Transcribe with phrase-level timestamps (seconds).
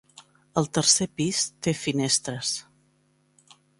[0.61, 2.55] El tercer pis té finestres.